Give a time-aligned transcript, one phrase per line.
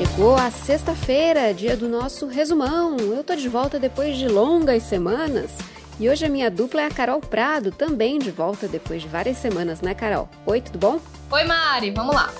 [0.00, 2.96] Chegou a sexta-feira, dia do nosso resumão.
[2.96, 5.50] Eu tô de volta depois de longas semanas.
[5.98, 9.36] E hoje a minha dupla é a Carol Prado, também de volta depois de várias
[9.36, 10.26] semanas, né, Carol?
[10.46, 11.00] Oi, tudo bom?
[11.30, 12.32] Oi, Mari, vamos lá.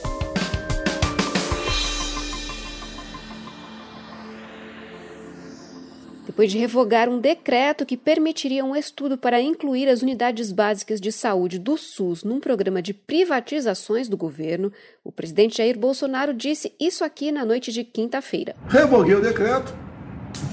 [6.30, 11.10] Depois de revogar um decreto que permitiria um estudo para incluir as unidades básicas de
[11.10, 14.72] saúde do SUS num programa de privatizações do governo,
[15.02, 18.54] o presidente Jair Bolsonaro disse isso aqui na noite de quinta-feira.
[18.68, 19.74] Revoguei o decreto,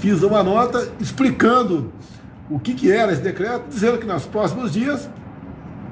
[0.02, 1.94] fiz uma nota explicando
[2.50, 5.08] o que, que era esse decreto, dizendo que nos próximos dias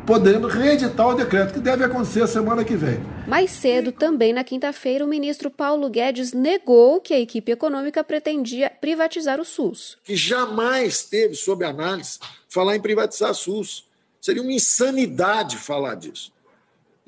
[0.05, 2.99] podendo reeditar o decreto, que deve acontecer semana que vem.
[3.27, 8.69] Mais cedo, também na quinta-feira, o ministro Paulo Guedes negou que a equipe econômica pretendia
[8.69, 9.97] privatizar o SUS.
[10.03, 13.85] Que jamais teve sob análise falar em privatizar o SUS.
[14.21, 16.31] Seria uma insanidade falar disso.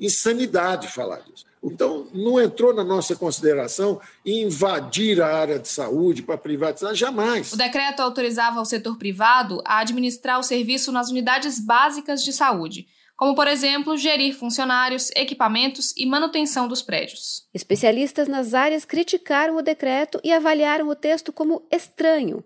[0.00, 1.46] Insanidade falar disso.
[1.62, 7.52] Então, não entrou na nossa consideração invadir a área de saúde para privatizar, jamais.
[7.52, 12.86] O decreto autorizava o setor privado a administrar o serviço nas unidades básicas de saúde,
[13.18, 17.46] como, por exemplo, gerir funcionários, equipamentos e manutenção dos prédios.
[17.52, 22.42] Especialistas nas áreas criticaram o decreto e avaliaram o texto como estranho.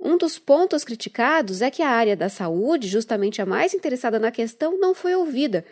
[0.00, 4.32] Um dos pontos criticados é que a área da saúde, justamente a mais interessada na
[4.32, 5.64] questão, não foi ouvida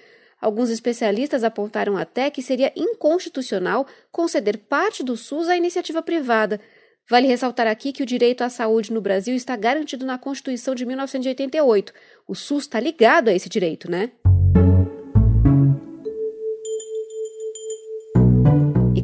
[0.42, 6.60] Alguns especialistas apontaram até que seria inconstitucional conceder parte do SUS à iniciativa privada.
[7.08, 10.84] Vale ressaltar aqui que o direito à saúde no Brasil está garantido na Constituição de
[10.84, 11.92] 1988.
[12.26, 14.10] O SUS está ligado a esse direito, né?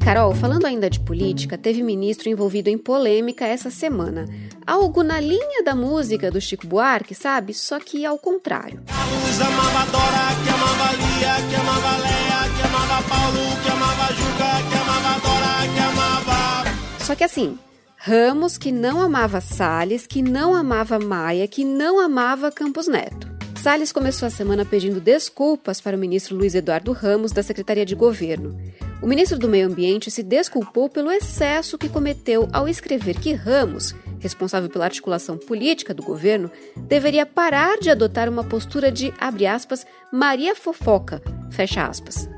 [0.09, 4.27] Carol, falando ainda de política, teve ministro envolvido em polêmica essa semana.
[4.67, 7.53] Algo na linha da música do Chico Buarque, sabe?
[7.53, 8.81] Só que ao contrário.
[8.87, 14.71] Carlos amava Dora, que amava Lia, que amava Leia, que amava Paulo, que amava Juca,
[14.71, 17.05] que amava Dora, que amava...
[17.05, 17.59] Só que assim,
[17.99, 23.29] Ramos que não amava Salles, que não amava Maia, que não amava Campos Neto.
[23.63, 27.95] Salles começou a semana pedindo desculpas para o ministro Luiz Eduardo Ramos, da Secretaria de
[27.95, 28.59] Governo.
[29.03, 33.95] O ministro do Meio Ambiente se desculpou pelo excesso que cometeu ao escrever que Ramos
[34.21, 39.87] responsável pela articulação política do governo, deveria parar de adotar uma postura de, abre aspas,
[40.13, 42.29] Maria Fofoca, fecha aspas.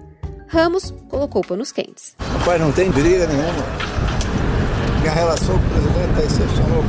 [0.48, 2.14] Ramos colocou panos quentes.
[2.18, 3.64] Rapaz, não tem briga nenhuma.
[5.00, 6.84] Minha relação com o presidente está excepcional.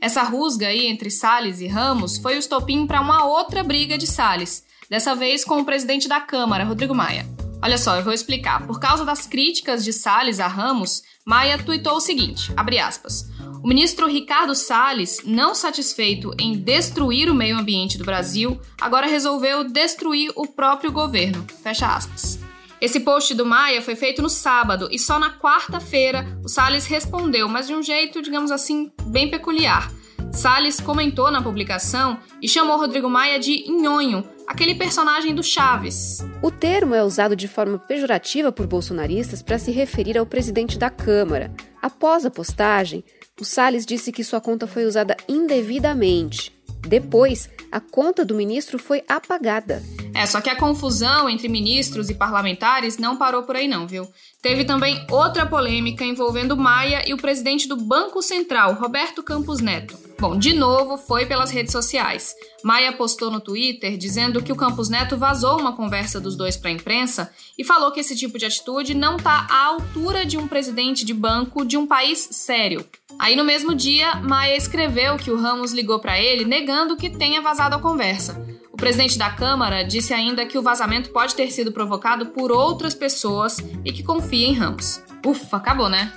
[0.00, 4.06] Essa rusga aí entre Salles e Ramos foi o estopim para uma outra briga de
[4.06, 7.35] Salles, dessa vez com o presidente da Câmara, Rodrigo Maia.
[7.66, 8.64] Olha só, eu vou explicar.
[8.64, 13.28] Por causa das críticas de Salles a Ramos, Maia tuitou o seguinte, abre aspas,
[13.60, 19.64] o ministro Ricardo Salles, não satisfeito em destruir o meio ambiente do Brasil, agora resolveu
[19.64, 21.44] destruir o próprio governo.
[21.60, 22.38] Fecha aspas.
[22.80, 27.48] Esse post do Maia foi feito no sábado e só na quarta-feira o Salles respondeu,
[27.48, 29.90] mas de um jeito, digamos assim, bem peculiar.
[30.32, 36.24] Salles comentou na publicação e chamou Rodrigo Maia de nhonho, aquele personagem do Chaves.
[36.40, 40.88] O termo é usado de forma pejorativa por bolsonaristas para se referir ao presidente da
[40.88, 41.52] Câmara.
[41.82, 43.04] Após a postagem,
[43.40, 46.56] o Salles disse que sua conta foi usada indevidamente.
[46.88, 49.82] Depois, a conta do ministro foi apagada.
[50.16, 54.10] É, só que a confusão entre ministros e parlamentares não parou por aí não, viu?
[54.40, 59.94] Teve também outra polêmica envolvendo Maia e o presidente do Banco Central, Roberto Campos Neto.
[60.18, 62.34] Bom, de novo foi pelas redes sociais.
[62.64, 66.70] Maia postou no Twitter dizendo que o Campos Neto vazou uma conversa dos dois para
[66.70, 70.48] a imprensa e falou que esse tipo de atitude não está à altura de um
[70.48, 72.86] presidente de banco de um país sério.
[73.18, 77.42] Aí no mesmo dia, Maia escreveu que o Ramos ligou para ele negando que tenha
[77.42, 78.55] vazado a conversa.
[78.76, 82.92] O presidente da Câmara disse ainda que o vazamento pode ter sido provocado por outras
[82.92, 85.02] pessoas e que confia em Ramos.
[85.24, 86.12] Ufa, acabou, né?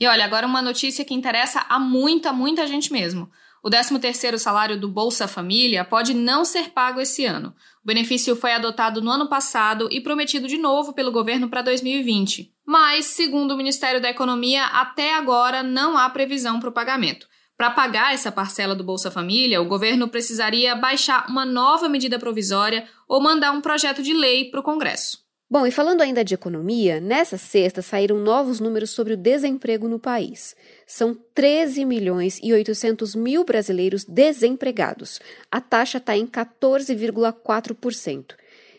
[0.00, 3.30] E olha, agora uma notícia que interessa a muita, muita gente mesmo.
[3.62, 7.54] O 13º salário do Bolsa Família pode não ser pago esse ano.
[7.84, 12.52] O benefício foi adotado no ano passado e prometido de novo pelo governo para 2020.
[12.66, 17.29] Mas, segundo o Ministério da Economia, até agora não há previsão para o pagamento.
[17.60, 22.86] Para pagar essa parcela do Bolsa Família, o governo precisaria baixar uma nova medida provisória
[23.06, 25.18] ou mandar um projeto de lei para o Congresso.
[25.50, 29.98] Bom, e falando ainda de economia, nessa sexta saíram novos números sobre o desemprego no
[29.98, 30.56] país.
[30.86, 35.20] São 13 milhões e 800 mil brasileiros desempregados.
[35.50, 38.36] A taxa está em 14,4%.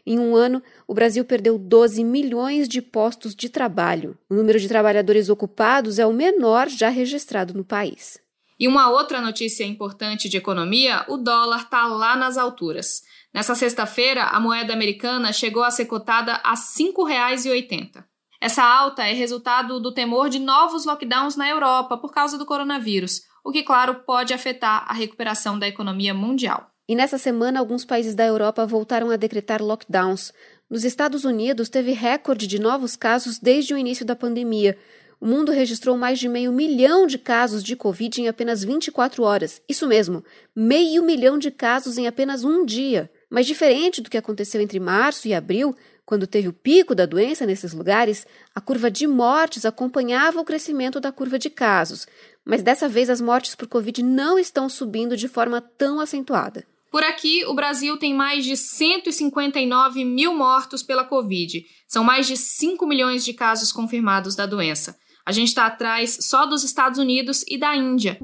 [0.07, 4.18] Em um ano, o Brasil perdeu 12 milhões de postos de trabalho.
[4.27, 8.19] O número de trabalhadores ocupados é o menor já registrado no país.
[8.62, 13.02] E uma outra notícia importante de economia: o dólar está lá nas alturas.
[13.34, 18.04] Nessa sexta-feira, a moeda americana chegou a ser cotada a R$ 5,80.
[18.40, 23.22] Essa alta é resultado do temor de novos lockdowns na Europa por causa do coronavírus,
[23.44, 26.69] o que, claro, pode afetar a recuperação da economia mundial.
[26.88, 30.31] E nessa semana, alguns países da Europa voltaram a decretar lockdowns.
[30.69, 34.78] Nos Estados Unidos, teve recorde de novos casos desde o início da pandemia.
[35.21, 39.62] O mundo registrou mais de meio milhão de casos de Covid em apenas 24 horas.
[39.69, 40.25] Isso mesmo,
[40.56, 43.07] meio milhão de casos em apenas um dia.
[43.29, 45.75] Mas diferente do que aconteceu entre março e abril,
[46.07, 48.25] quando teve o pico da doença nesses lugares,
[48.56, 52.07] a curva de mortes acompanhava o crescimento da curva de casos.
[52.44, 56.65] Mas dessa vez as mortes por Covid não estão subindo de forma tão acentuada.
[56.89, 61.63] Por aqui, o Brasil tem mais de 159 mil mortos pela Covid.
[61.88, 64.97] São mais de 5 milhões de casos confirmados da doença.
[65.25, 68.19] A gente está atrás só dos Estados Unidos e da Índia.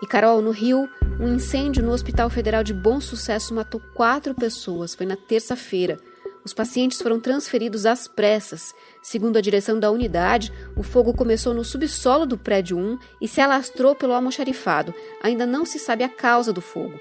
[0.00, 0.88] E Carol, no Rio,
[1.20, 4.94] um incêndio no Hospital Federal de Bom Sucesso matou quatro pessoas.
[4.94, 5.98] Foi na terça-feira.
[6.44, 8.72] Os pacientes foram transferidos às pressas.
[9.02, 13.40] Segundo a direção da unidade, o fogo começou no subsolo do prédio 1 e se
[13.40, 14.94] alastrou pelo almoxarifado.
[15.22, 16.98] Ainda não se sabe a causa do fogo.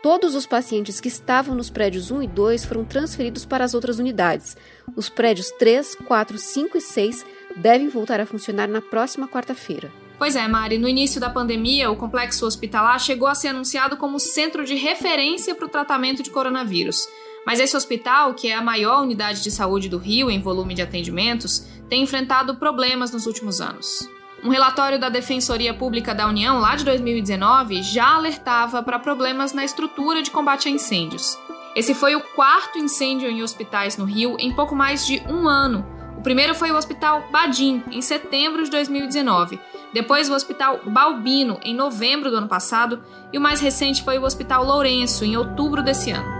[0.00, 3.98] Todos os pacientes que estavam nos prédios 1 e 2 foram transferidos para as outras
[3.98, 4.56] unidades.
[4.94, 9.90] Os prédios 3, 4, 5 e 6 devem voltar a funcionar na próxima quarta-feira.
[10.16, 14.20] Pois é, Mari, no início da pandemia, o complexo hospitalar chegou a ser anunciado como
[14.20, 17.08] centro de referência para o tratamento de coronavírus.
[17.44, 20.82] Mas esse hospital, que é a maior unidade de saúde do Rio em volume de
[20.82, 24.08] atendimentos, tem enfrentado problemas nos últimos anos.
[24.44, 29.64] Um relatório da Defensoria Pública da União, lá de 2019, já alertava para problemas na
[29.64, 31.36] estrutura de combate a incêndios.
[31.74, 35.84] Esse foi o quarto incêndio em hospitais no Rio em pouco mais de um ano.
[36.16, 39.58] O primeiro foi o Hospital Badim, em setembro de 2019,
[39.92, 43.02] depois o Hospital Balbino, em novembro do ano passado,
[43.32, 46.38] e o mais recente foi o Hospital Lourenço, em outubro desse ano.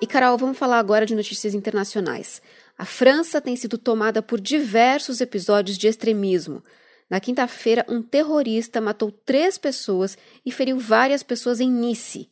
[0.00, 2.42] E Carol, vamos falar agora de notícias internacionais.
[2.78, 6.62] A França tem sido tomada por diversos episódios de extremismo.
[7.08, 12.28] Na quinta-feira, um terrorista matou três pessoas e feriu várias pessoas em Nice.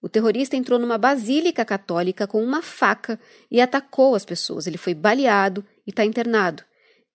[0.00, 4.66] O terrorista entrou numa basílica católica com uma faca e atacou as pessoas.
[4.66, 6.64] Ele foi baleado e está internado.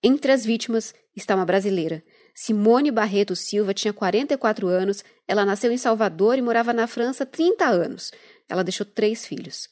[0.01, 2.01] Entre as vítimas está uma brasileira.
[2.33, 7.25] Simone Barreto Silva tinha 44 anos, ela nasceu em Salvador e morava na França há
[7.25, 8.12] 30 anos.
[8.47, 9.68] Ela deixou três filhos.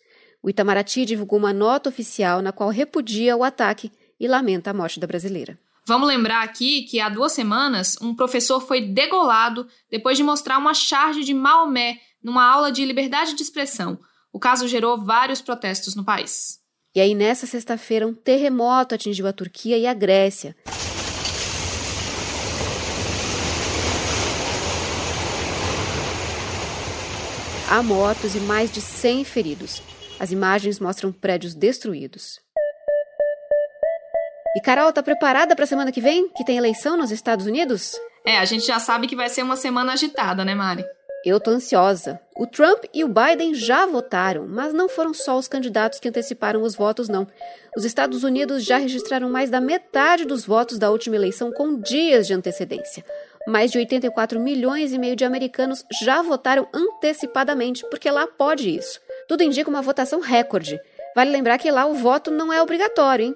[0.46, 5.00] O Itamaraty divulgou uma nota oficial na qual repudia o ataque e lamenta a morte
[5.00, 5.58] da brasileira.
[5.88, 10.76] Vamos lembrar aqui que há duas semanas um professor foi degolado depois de mostrar uma
[10.76, 13.98] charge de Maomé numa aula de liberdade de expressão.
[14.32, 16.60] O caso gerou vários protestos no país.
[16.94, 20.56] E aí, nessa sexta-feira, um terremoto atingiu a Turquia e a Grécia.
[27.68, 29.82] Há mortos e mais de 100 feridos.
[30.20, 32.40] As imagens mostram prédios destruídos.
[34.56, 38.00] E Carol, tá preparada para a semana que vem, que tem eleição nos Estados Unidos?
[38.26, 40.86] É, a gente já sabe que vai ser uma semana agitada, né, Mari?
[41.26, 42.20] Eu tô ansiosa.
[42.38, 46.62] O Trump e o Biden já votaram, mas não foram só os candidatos que anteciparam
[46.62, 47.28] os votos, não.
[47.76, 52.26] Os Estados Unidos já registraram mais da metade dos votos da última eleição com dias
[52.28, 53.04] de antecedência.
[53.48, 59.00] Mais de 84 milhões e meio de americanos já votaram antecipadamente, porque lá pode isso.
[59.28, 60.80] Tudo indica uma votação recorde.
[61.16, 63.36] Vale lembrar que lá o voto não é obrigatório, hein?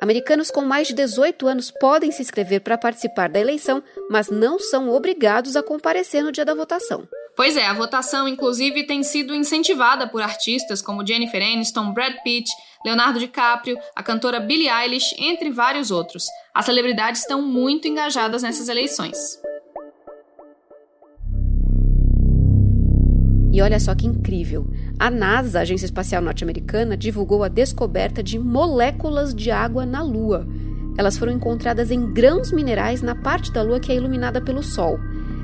[0.00, 4.58] Americanos com mais de 18 anos podem se inscrever para participar da eleição, mas não
[4.58, 7.08] são obrigados a comparecer no dia da votação.
[7.36, 12.50] Pois é, a votação, inclusive, tem sido incentivada por artistas como Jennifer Aniston, Brad Pitt,
[12.84, 16.26] Leonardo DiCaprio, a cantora Billie Eilish, entre vários outros.
[16.54, 19.38] As celebridades estão muito engajadas nessas eleições.
[23.58, 24.68] E olha só que incrível!
[25.00, 30.46] A NASA, Agência Espacial Norte-Americana, divulgou a descoberta de moléculas de água na Lua.
[30.96, 35.00] Elas foram encontradas em grãos minerais na parte da Lua que é iluminada pelo Sol.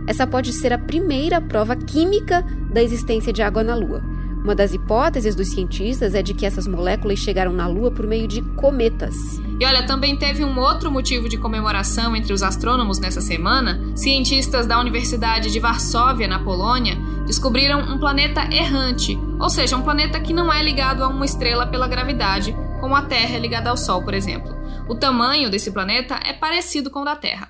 [0.07, 4.01] Essa pode ser a primeira prova química da existência de água na Lua.
[4.45, 8.29] Uma das hipóteses dos cientistas é de que essas moléculas chegaram na Lua por meio
[8.29, 9.15] de cometas.
[9.59, 13.81] E olha, também teve um outro motivo de comemoração entre os astrônomos nessa semana.
[13.97, 20.21] Cientistas da Universidade de Varsóvia, na Polônia, descobriram um planeta errante, ou seja, um planeta
[20.21, 23.77] que não é ligado a uma estrela pela gravidade, como a Terra é ligada ao
[23.77, 24.55] Sol, por exemplo.
[24.89, 27.49] O tamanho desse planeta é parecido com o da Terra.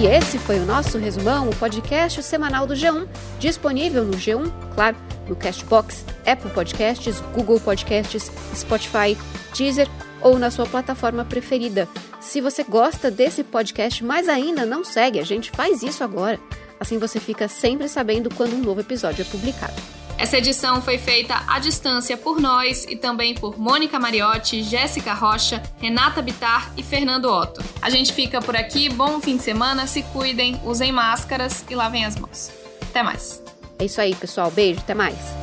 [0.00, 3.06] E esse foi o nosso resumão, o podcast semanal do G1,
[3.38, 4.96] disponível no G1, claro,
[5.28, 9.16] no Cashbox Apple Podcasts, Google Podcasts, Spotify,
[9.54, 9.88] Deezer
[10.22, 11.86] ou na sua plataforma preferida.
[12.20, 16.38] Se você gosta desse podcast, mais ainda não segue, a gente faz isso agora.
[16.78, 19.74] Assim você fica sempre sabendo quando um novo episódio é publicado.
[20.18, 25.62] Essa edição foi feita à distância por nós e também por Mônica Mariotti, Jéssica Rocha,
[25.80, 27.64] Renata Bitar e Fernando Otto.
[27.80, 32.04] A gente fica por aqui, bom fim de semana, se cuidem, usem máscaras e lavem
[32.04, 32.50] as mãos.
[32.82, 33.42] Até mais.
[33.78, 34.50] É isso aí, pessoal.
[34.50, 35.39] Beijo, até mais.